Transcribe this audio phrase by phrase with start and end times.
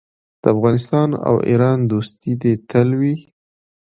[0.41, 3.15] د افغانستان او ایران دوستي دې تل وي.